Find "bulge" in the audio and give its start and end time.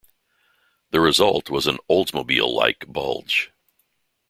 2.91-3.51